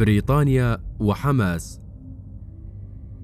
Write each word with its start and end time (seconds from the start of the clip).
بريطانيا 0.00 0.78
وحماس. 1.00 1.80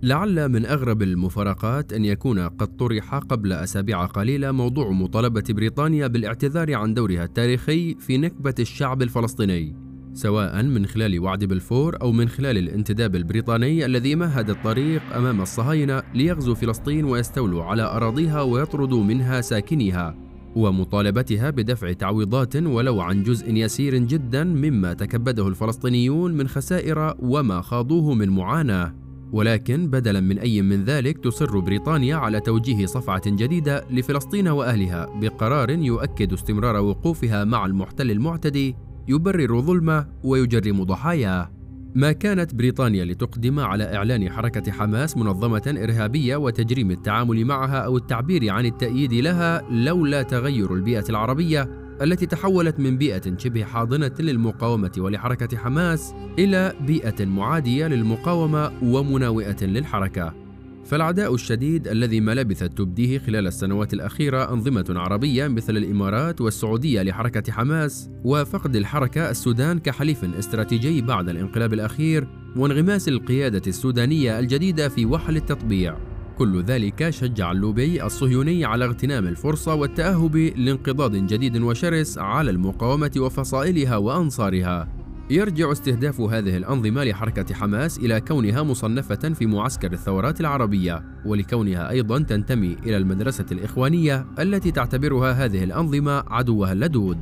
لعل 0.02 0.48
من 0.48 0.66
أغرب 0.66 1.02
المفارقات 1.02 1.92
أن 1.92 2.04
يكون 2.04 2.38
قد 2.38 2.76
طرح 2.76 3.14
قبل 3.14 3.52
أسابيع 3.52 4.06
قليلة 4.06 4.52
موضوع 4.52 4.90
مطالبة 4.90 5.44
بريطانيا 5.48 6.06
بالاعتذار 6.06 6.74
عن 6.74 6.94
دورها 6.94 7.24
التاريخي 7.24 7.94
في 7.94 8.18
نكبة 8.18 8.54
الشعب 8.58 9.02
الفلسطيني 9.02 9.76
سواء 10.12 10.62
من 10.62 10.86
خلال 10.86 11.20
وعد 11.20 11.44
بلفور 11.44 12.00
أو 12.02 12.12
من 12.12 12.28
خلال 12.28 12.58
الانتداب 12.58 13.16
البريطاني 13.16 13.86
الذي 13.86 14.14
مهد 14.14 14.50
الطريق 14.50 15.16
أمام 15.16 15.40
الصهاينة 15.40 16.02
ليغزوا 16.14 16.54
فلسطين 16.54 17.04
ويستولوا 17.04 17.64
على 17.64 17.82
أراضيها 17.82 18.42
ويطردوا 18.42 19.04
منها 19.04 19.40
ساكنيها. 19.40 20.25
ومطالبتها 20.56 21.50
بدفع 21.50 21.92
تعويضات 21.92 22.56
ولو 22.56 23.00
عن 23.00 23.22
جزء 23.22 23.54
يسير 23.54 23.96
جدا 23.96 24.44
مما 24.44 24.92
تكبده 24.92 25.48
الفلسطينيون 25.48 26.32
من 26.32 26.48
خسائر 26.48 27.14
وما 27.18 27.60
خاضوه 27.60 28.14
من 28.14 28.28
معاناة. 28.28 28.94
ولكن 29.32 29.90
بدلا 29.90 30.20
من 30.20 30.38
أي 30.38 30.62
من 30.62 30.84
ذلك 30.84 31.18
تصر 31.18 31.58
بريطانيا 31.58 32.16
على 32.16 32.40
توجيه 32.40 32.86
صفعة 32.86 33.22
جديدة 33.26 33.84
لفلسطين 33.90 34.48
وأهلها 34.48 35.20
بقرار 35.20 35.70
يؤكد 35.70 36.32
استمرار 36.32 36.76
وقوفها 36.76 37.44
مع 37.44 37.66
المحتل 37.66 38.10
المعتدي 38.10 38.76
يبرر 39.08 39.60
ظلمه 39.60 40.06
ويجرم 40.24 40.82
ضحاياه. 40.82 41.55
ما 41.96 42.12
كانت 42.12 42.54
بريطانيا 42.54 43.04
لتقدم 43.04 43.60
على 43.60 43.96
إعلان 43.96 44.30
حركة 44.30 44.72
حماس 44.72 45.16
منظمة 45.16 45.62
إرهابية 45.82 46.36
وتجريم 46.36 46.90
التعامل 46.90 47.44
معها 47.44 47.78
أو 47.78 47.96
التعبير 47.96 48.50
عن 48.50 48.66
التأييد 48.66 49.12
لها 49.12 49.62
لولا 49.70 50.22
تغير 50.22 50.74
البيئة 50.74 51.04
العربية 51.10 51.68
التي 52.02 52.26
تحولت 52.26 52.80
من 52.80 52.98
بيئة 52.98 53.38
شبه 53.38 53.64
حاضنة 53.64 54.12
للمقاومة 54.20 54.92
ولحركة 54.98 55.56
حماس 55.56 56.14
إلى 56.38 56.72
بيئة 56.80 57.24
معادية 57.24 57.86
للمقاومة 57.86 58.72
ومناوئة 58.82 59.64
للحركة. 59.64 60.45
فالعداء 60.86 61.34
الشديد 61.34 61.88
الذي 61.88 62.20
ما 62.20 62.34
لبثت 62.34 62.78
تبديه 62.78 63.18
خلال 63.18 63.46
السنوات 63.46 63.94
الأخيرة 63.94 64.52
أنظمة 64.52 64.84
عربية 64.88 65.48
مثل 65.48 65.76
الإمارات 65.76 66.40
والسعودية 66.40 67.02
لحركة 67.02 67.52
حماس 67.52 68.10
وفقد 68.24 68.76
الحركة 68.76 69.30
السودان 69.30 69.78
كحليف 69.78 70.24
استراتيجي 70.24 71.02
بعد 71.02 71.28
الانقلاب 71.28 71.72
الأخير 71.72 72.28
وانغماس 72.56 73.08
القيادة 73.08 73.62
السودانية 73.66 74.38
الجديدة 74.38 74.88
في 74.88 75.06
وحل 75.06 75.36
التطبيع. 75.36 75.96
كل 76.38 76.62
ذلك 76.62 77.10
شجع 77.10 77.52
اللوبي 77.52 78.04
الصهيوني 78.04 78.64
على 78.64 78.84
اغتنام 78.84 79.26
الفرصة 79.26 79.74
والتأهب 79.74 80.36
لانقضاض 80.36 81.16
جديد 81.16 81.56
وشرس 81.56 82.18
على 82.18 82.50
المقاومة 82.50 83.12
وفصائلها 83.16 83.96
وأنصارها. 83.96 84.95
يرجع 85.30 85.72
استهداف 85.72 86.20
هذه 86.20 86.56
الأنظمة 86.56 87.04
لحركة 87.04 87.54
حماس 87.54 87.98
إلى 87.98 88.20
كونها 88.20 88.62
مصنفة 88.62 89.34
في 89.34 89.46
معسكر 89.46 89.92
الثورات 89.92 90.40
العربية 90.40 91.04
ولكونها 91.24 91.90
أيضا 91.90 92.18
تنتمي 92.18 92.76
إلى 92.86 92.96
المدرسة 92.96 93.46
الإخوانية 93.52 94.26
التي 94.38 94.70
تعتبرها 94.70 95.32
هذه 95.32 95.64
الأنظمة 95.64 96.24
عدوها 96.28 96.72
اللدود. 96.72 97.18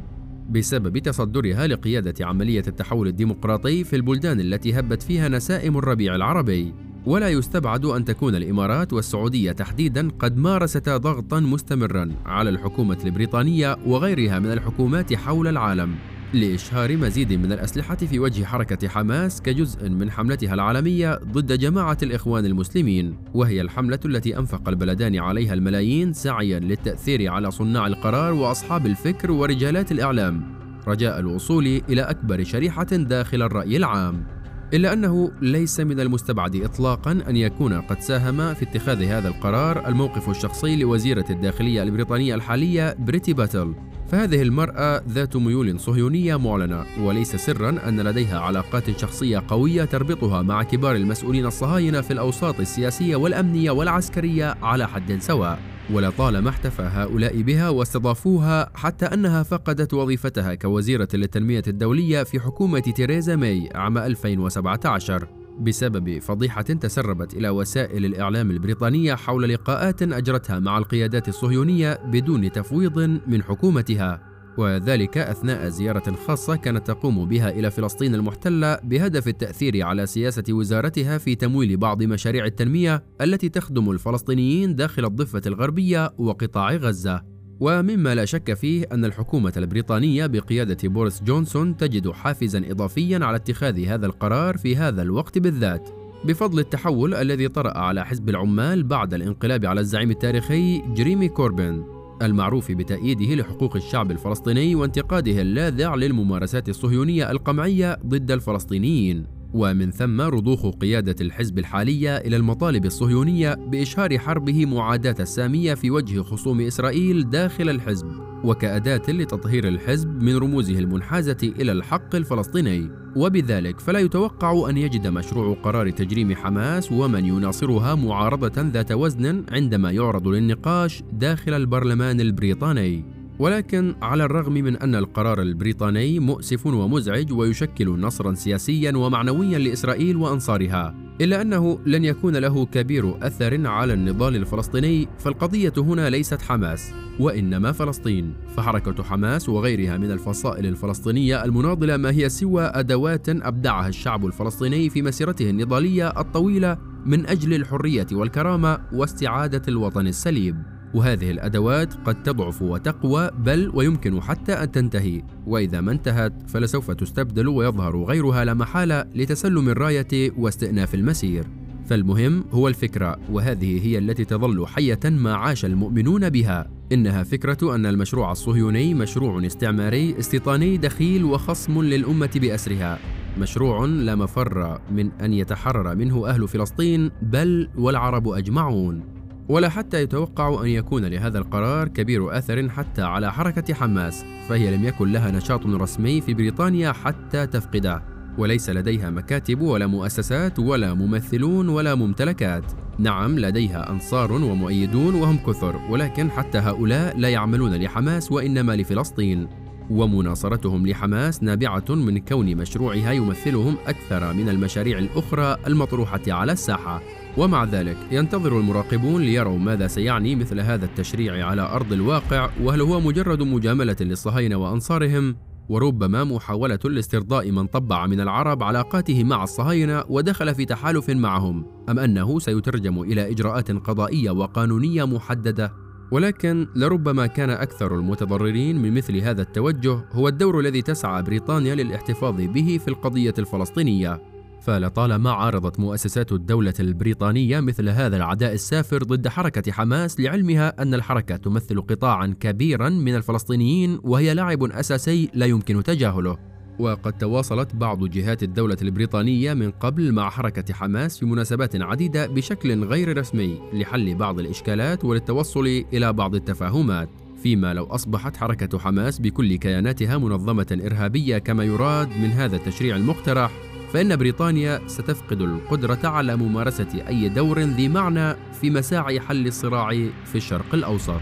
بسبب 0.51 0.99
تصدرها 0.99 1.67
لقيادة 1.67 2.27
عملية 2.27 2.63
التحول 2.67 3.09
الديمقراطي 3.09 3.85
في 3.85 3.97
البلدان 3.97 4.41
التي 4.41 4.79
هبت 4.79 5.03
فيها 5.03 5.29
نسائم 5.29 5.79
الربيع 5.79 6.15
العربي. 6.15 6.75
ولا 7.07 7.29
يستبعد 7.29 7.85
أن 7.85 8.05
تكون 8.05 8.35
الإمارات 8.35 8.93
والسعودية 8.93 9.53
تحديدا 9.53 10.11
قد 10.19 10.37
مارستا 10.37 10.97
ضغطا 10.97 11.41
مستمرا 11.41 12.11
على 12.27 12.51
الحكومة 12.51 12.99
البريطانية 13.05 13.77
وغيرها 13.87 14.39
من 14.39 14.53
الحكومات 14.53 15.15
حول 15.15 15.49
العالم. 15.49 15.95
لإشهار 16.35 16.97
مزيد 16.97 17.33
من 17.33 17.53
الأسلحة 17.53 17.97
في 17.97 18.19
وجه 18.19 18.45
حركة 18.45 18.89
حماس 18.89 19.43
كجزء 19.43 19.89
من 19.89 20.11
حملتها 20.11 20.55
العالمية 20.55 21.19
ضد 21.33 21.59
جماعة 21.59 21.99
الإخوان 22.03 22.45
المسلمين، 22.47 23.17
وهي 23.35 23.61
الحملة 23.61 24.01
التي 24.05 24.39
أنفق 24.39 24.69
البلدان 24.69 25.17
عليها 25.17 25.55
الملايين 25.55 26.13
سعيا 26.13 26.61
للتأثير 26.61 27.31
على 27.31 27.51
صناع 27.51 27.87
القرار 27.87 28.33
وأصحاب 28.33 28.87
الفكر 28.87 29.31
ورجالات 29.31 29.93
الإعلام، 29.93 30.43
رجاء 30.89 31.19
الوصول 31.19 31.67
إلى 31.89 32.03
أكبر 32.03 32.45
شريحة 32.45 32.85
داخل 32.85 33.43
الرأي 33.43 33.77
العام. 33.77 34.27
إلا 34.75 34.93
أنه 34.93 35.33
ليس 35.43 35.81
من 35.81 36.01
المستبعد 36.01 36.57
إطلاقا 36.57 37.13
أن 37.13 37.37
يكون 37.37 37.81
قد 37.81 38.01
ساهم 38.01 38.55
في 38.55 38.63
اتخاذ 38.63 39.03
هذا 39.03 39.29
القرار 39.29 39.89
الموقف 39.89 40.31
الشخصي 40.31 40.77
لوزيرة 40.77 41.25
الداخلية 41.31 41.83
البريطانية 41.83 42.35
الحالية 42.35 42.97
بريتي 42.99 43.33
باتل 43.33 43.75
فهذه 44.11 44.43
المرأة 44.43 45.03
ذات 45.09 45.37
ميول 45.37 45.81
صهيونية 45.81 46.37
معلنة 46.37 46.85
وليس 47.01 47.37
سرا 47.37 47.89
أن 47.89 48.01
لديها 48.01 48.41
علاقات 48.41 49.01
شخصية 49.01 49.43
قوية 49.49 49.85
تربطها 49.85 50.43
مع 50.43 50.63
كبار 50.63 50.97
المسؤولين 50.97 51.47
الصهاينة 51.47 52.01
في 52.01 52.13
الأوساط 52.13 52.61
السياسية 52.61 53.17
والأمنية 53.17 53.71
والعسكرية 53.71 54.55
على 54.63 54.89
حد 54.89 55.17
سواء. 55.21 55.59
ولطالما 55.93 56.51
احتفى 56.51 56.83
هؤلاء 56.83 57.43
بها 57.43 57.69
واستضافوها 57.69 58.71
حتى 58.75 59.07
أنها 59.07 59.43
فقدت 59.43 59.95
وظيفتها 59.95 60.55
كوزيرة 60.55 61.09
للتنمية 61.15 61.63
الدولية 61.69 62.23
في 62.23 62.41
حكومة 62.41 62.81
تيريزا 62.81 63.37
ماي 63.37 63.69
عام 63.75 63.99
2017 63.99 65.29
بسبب 65.59 66.19
فضيحة 66.19 66.63
تسربت 66.63 67.35
إلى 67.35 67.49
وسائل 67.49 68.05
الإعلام 68.05 68.51
البريطانية 68.51 69.15
حول 69.15 69.49
لقاءات 69.49 70.03
أجرتها 70.03 70.59
مع 70.59 70.79
القيادات 70.79 71.29
الصهيونية 71.29 72.01
بدون 72.05 72.53
تفويض 72.53 72.99
من 73.27 73.43
حكومتها 73.43 74.35
وذلك 74.59 75.19
أثناء 75.19 75.69
زيارة 75.69 76.15
خاصة 76.27 76.57
كانت 76.57 76.87
تقوم 76.87 77.29
بها 77.29 77.51
إلى 77.51 77.71
فلسطين 77.71 78.15
المحتلة 78.15 78.79
بهدف 78.83 79.29
التأثير 79.29 79.83
على 79.83 80.07
سياسة 80.07 80.45
وزارتها 80.51 81.19
في 81.19 81.35
تمويل 81.35 81.77
بعض 81.77 82.03
مشاريع 82.03 82.45
التنمية 82.45 83.05
التي 83.21 83.49
تخدم 83.49 83.91
الفلسطينيين 83.91 84.75
داخل 84.75 85.05
الضفة 85.05 85.43
الغربية 85.47 86.15
وقطاع 86.19 86.75
غزة. 86.75 87.34
ومما 87.61 88.15
لا 88.15 88.25
شك 88.25 88.55
فيه 88.55 88.87
أن 88.93 89.05
الحكومة 89.05 89.53
البريطانية 89.57 90.27
بقيادة 90.27 90.89
بوريس 90.89 91.23
جونسون 91.23 91.77
تجد 91.77 92.11
حافزا 92.11 92.63
إضافيا 92.71 93.25
على 93.25 93.37
اتخاذ 93.37 93.87
هذا 93.87 94.07
القرار 94.07 94.57
في 94.57 94.77
هذا 94.77 95.03
الوقت 95.03 95.39
بالذات 95.39 95.89
بفضل 96.25 96.59
التحول 96.59 97.15
الذي 97.15 97.49
طرأ 97.49 97.79
على 97.79 98.05
حزب 98.07 98.29
العمال 98.29 98.83
بعد 98.83 99.15
الانقلاب 99.15 99.67
على 99.67 99.81
الزعيم 99.81 100.11
التاريخي 100.11 100.83
جريمي 100.95 101.29
كوربين 101.29 101.85
المعروف 102.23 102.73
بتأييده 102.73 103.35
لحقوق 103.35 103.77
الشعب 103.77 104.11
الفلسطيني 104.11 104.75
وانتقاده 104.75 105.43
اللاذع 105.43 105.95
للممارسات 105.95 106.69
الصهيونية 106.69 107.31
القمعية 107.31 107.99
ضد 108.07 108.31
الفلسطينيين. 108.31 109.34
ومن 109.55 109.91
ثم 109.91 110.21
رضوخ 110.21 110.67
قيادة 110.67 111.17
الحزب 111.21 111.59
الحالية 111.59 112.17
إلى 112.17 112.37
المطالب 112.37 112.85
الصهيونية 112.85 113.55
بإشهار 113.55 114.19
حربه 114.19 114.67
معاداة 114.67 115.17
السامية 115.21 115.75
في 115.75 115.91
وجه 115.91 116.23
خصوم 116.23 116.61
إسرائيل 116.61 117.31
داخل 117.31 117.69
الحزب 117.69 118.07
وكأداة 118.45 119.03
لتطهير 119.09 119.69
الحزب 119.69 120.23
من 120.23 120.37
رموزه 120.37 120.79
المنحازة 120.79 121.37
إلى 121.43 121.73
الحق 121.73 122.15
الفلسطيني. 122.15 122.91
وبذلك 123.17 123.81
فلا 123.81 123.99
يتوقع 123.99 124.71
أن 124.71 124.77
يجد 124.77 125.07
مشروع 125.07 125.57
قرار 125.63 125.91
تجريم 125.91 126.35
حماس 126.35 126.93
ومن 126.93 127.27
يناصرها 127.27 127.95
معارضة 127.95 128.63
ذات 128.63 128.93
وزن 128.93 129.45
عندما 129.51 129.91
يعرض 129.91 130.29
للنقاش 130.29 131.03
داخل 131.13 131.55
البرلمان 131.55 132.21
البريطاني. 132.21 133.24
ولكن 133.39 133.95
على 134.03 134.25
الرغم 134.25 134.53
من 134.53 134.77
أن 134.77 134.95
القرار 134.95 135.43
البريطاني 135.43 136.19
مؤسف 136.19 136.67
ومزعج 136.67 137.33
ويشكل 137.33 138.01
نصرا 138.01 138.35
سياسيا 138.35 138.97
ومعنويا 138.97 139.59
لإسرائيل 139.59 140.17
وأنصارها 140.17 140.95
إلا 141.21 141.43
أنه 141.43 141.79
لن 141.87 142.05
يكون 142.05 142.37
له 142.37 142.67
كبير 142.67 143.27
أثر 143.27 143.67
على 143.67 143.95
النضال 143.95 144.37
الفلسطيني 144.37 145.09
فالقضية 145.19 145.73
هنا 145.79 146.11
ليست 146.11 146.43
حماس 146.43 146.93
وإنما 147.21 147.73
فلسطين 147.73 148.35
فحركة 148.57 149.03
حماس 149.03 149.49
وغيرها 149.49 149.97
من 149.97 150.11
الفصائل 150.11 150.67
الفلسطينية 150.67 151.45
المناضلة 151.45 151.97
ما 151.97 152.11
هي 152.11 152.29
سوى 152.29 152.65
أدوات 152.65 153.29
أبدعها 153.29 153.89
الشعب 153.89 154.27
الفلسطيني 154.27 154.91
في 154.91 155.03
مسيرته 155.03 155.51
النضالية 155.51 156.21
الطويلة 156.21 156.79
من 157.07 157.27
أجل 157.27 157.55
الحرية 157.55 158.07
والكرامة 158.13 158.79
واستعادة 158.93 159.63
الوطن 159.69 160.07
السليم. 160.07 160.74
وهذه 160.95 161.31
الأدوات 161.31 161.95
قد 161.95 162.23
تضعف 162.23 162.63
وتقوى 162.63 163.31
بل 163.39 163.71
ويمكن 163.75 164.21
حتى 164.21 164.53
أن 164.53 164.73
تنتهي. 164.73 165.23
وإذا 165.47 165.81
ما 165.81 165.93
انتهت 165.93 166.51
فلسوف 166.51 166.91
تستبدل 166.91 167.49
ويظهر 167.49 168.05
غيرها 168.05 168.45
لا 168.45 168.55
محالة 168.55 169.05
لتسلم 169.15 169.69
الراية 169.69 170.33
واستئناف 170.39 170.95
المسير. 170.95 171.45
فالمهم 171.87 172.45
هو 172.53 172.69
الفكرة 172.69 173.17
وهذه 173.31 173.87
هي 173.87 173.99
التي 173.99 174.25
تظل 174.25 174.67
حية 174.67 175.01
ما 175.05 175.35
عاش 175.35 175.65
المؤمنون 175.65 176.31
بها. 176.31 176.71
إنها 176.93 177.23
فكرة 177.23 177.75
أن 177.75 177.87
المشروع 177.87 178.33
الصهيوني 178.33 178.95
مشروع 178.95 179.47
استعماري 179.47 180.19
استيطاني 180.19 180.77
دخيل 180.77 181.25
وخصم 181.25 181.83
للأمة 181.83 182.31
بأسرها. 182.37 182.99
مشروع 183.39 183.85
لا 183.85 184.15
مفر 184.15 184.81
من 184.91 185.13
أن 185.13 185.33
يتحرر 185.33 185.95
منه 185.95 186.29
أهل 186.29 186.49
فلسطين 186.49 187.11
بل 187.23 187.69
والعرب 187.79 188.29
أجمعون. 188.29 189.14
ولا 189.49 189.69
حتى 189.69 190.03
يتوقع 190.03 190.63
أن 190.63 190.69
يكون 190.69 191.05
لهذا 191.05 191.39
القرار 191.39 191.89
كبير 191.89 192.39
أثر 192.39 192.69
حتى 192.69 193.03
على 193.03 193.33
حركة 193.33 193.75
حماس 193.75 194.25
فهي 194.49 194.77
لم 194.77 194.85
يكن 194.85 195.13
لها 195.13 195.31
نشاط 195.31 195.67
رسمي 195.67 196.21
في 196.21 196.35
بريطانيا 196.35 196.93
حتى 196.93 197.47
تفقده. 197.47 198.03
وليس 198.39 198.71
لديها 198.71 199.11
مكاتب 199.11 199.61
ولا 199.61 199.87
مؤسسات 199.87 200.59
ولا 200.59 200.95
ممثلون 200.95 201.69
ولا 201.69 201.95
ممتلكات. 201.95 202.65
نعم 202.99 203.39
لديها 203.39 203.91
أنصار 203.91 204.33
ومؤيدون 204.33 205.15
وهم 205.15 205.37
كثر 205.37 205.81
ولكن 205.91 206.31
حتى 206.31 206.59
هؤلاء 206.59 207.19
لا 207.19 207.29
يعملون 207.29 207.75
لحماس 207.75 208.33
وإنما 208.33 208.77
لفلسطين. 208.77 209.64
ومناصرتهم 209.91 210.87
لحماس 210.87 211.43
نابعة 211.43 211.85
من 211.89 212.19
كون 212.19 212.57
مشروعها 212.57 213.13
يمثلهم 213.13 213.77
أكثر 213.87 214.33
من 214.33 214.49
المشاريع 214.49 214.99
الأخرى 214.99 215.57
المطروحة 215.67 216.21
على 216.29 216.53
الساحة. 216.53 217.03
ومع 217.37 217.65
ذلك 217.65 217.97
ينتظر 218.11 218.59
المراقبون 218.61 219.23
ليروا 219.23 219.59
ماذا 219.59 219.87
سيعني 219.87 220.37
مثل 220.37 220.61
هذا 220.61 220.85
التشريع 220.85 221.47
على 221.47 221.63
أرض 221.63 221.93
الواقع 221.93 222.51
وهل 222.63 222.81
هو 222.81 223.01
مجرد 223.01 223.43
مجاملة 223.43 223.97
للصهاينة 224.01 224.57
وأنصارهم؟ 224.57 225.37
وربما 225.69 226.25
محاولة 226.25 226.79
لاسترضاء 226.85 227.51
من 227.51 227.67
طبع 227.67 228.07
من 228.07 228.21
العرب 228.21 228.63
علاقاته 228.63 229.25
مع 229.25 229.43
الصهاينة 229.43 230.05
ودخل 230.09 230.55
في 230.55 230.65
تحالف 230.65 231.11
معهم. 231.11 231.67
أم 231.89 231.99
أنه 231.99 232.39
سيترجم 232.39 233.03
إلى 233.03 233.31
إجراءات 233.31 233.71
قضائية 233.71 234.31
وقانونية 234.31 235.05
محددة؟ 235.05 235.84
ولكن 236.11 236.69
لربما 236.77 237.27
كان 237.27 237.51
أكثر 237.51 237.95
المتضررين 237.95 238.83
من 238.83 238.95
مثل 238.95 239.17
هذا 239.17 239.43
التوجه 239.43 240.05
هو 240.13 240.29
الدور 240.29 240.61
الذي 240.61 240.83
تسعى 240.83 241.23
بريطانيا 241.23 241.75
للاحتفاظ 241.75 242.35
به 242.35 242.81
في 242.85 242.89
القضية 242.89 243.35
الفلسطينية. 243.39 244.21
فلطالما 244.61 245.31
عارضت 245.31 245.81
مؤسسات 245.81 246.33
الدولة 246.33 246.75
البريطانية 246.81 247.61
مثل 247.61 247.89
هذا 247.89 248.17
العداء 248.17 248.53
السافر 248.53 249.03
ضد 249.03 249.29
حركة 249.29 249.73
حماس 249.73 250.21
لعلمها 250.21 250.83
أن 250.83 250.95
الحركة 250.95 251.37
تمثل 251.37 251.81
قطاعا 251.81 252.35
كبيرا 252.41 252.89
من 252.89 253.15
الفلسطينيين 253.15 254.01
وهي 254.03 254.35
لاعب 254.35 254.63
أساسي 254.63 255.31
لا 255.35 255.47
يمكن 255.47 255.83
تجاهله. 255.83 256.54
وقد 256.79 257.13
تواصلت 257.13 257.75
بعض 257.75 258.05
جهات 258.05 258.43
الدولة 258.43 258.77
البريطانية 258.83 259.55
من 259.55 259.71
قبل 259.71 260.13
مع 260.13 260.31
حركة 260.31 260.75
حماس 260.75 261.19
في 261.19 261.27
مناسبات 261.27 261.83
عديدة 261.83 262.27
بشكل 262.27 262.85
غير 262.85 263.19
رسمي 263.19 263.59
لحل 263.73 264.15
بعض 264.15 264.39
الإشكالات 264.39 265.05
وللتوصل 265.05 265.85
إلى 265.93 266.13
بعض 266.13 266.35
التفاهمات 266.35 267.09
فيما 267.43 267.75
لو 267.75 267.85
أصبحت 267.85 268.37
حركة 268.37 268.79
حماس 268.79 269.19
بكل 269.19 269.57
كياناتها 269.57 270.19
منظمة 270.19 270.81
إرهابية 270.87 271.39
كما 271.39 271.65
يراد 271.65 272.09
من 272.09 272.31
هذا 272.31 272.57
التشريع 272.57 272.97
المقترح 272.97 273.51
فإن 273.93 274.17
بريطانيا 274.17 274.81
ستفقد 274.87 275.41
القدرة 275.41 276.09
على 276.09 276.37
ممارسة 276.37 277.09
أي 277.09 277.29
دور 277.29 277.59
ذي 277.61 277.89
معنى 277.89 278.37
في 278.61 278.71
مساعي 278.71 279.21
حل 279.21 279.47
الصراع 279.47 279.91
في 280.25 280.35
الشرق 280.35 280.75
الأوسط. 280.75 281.21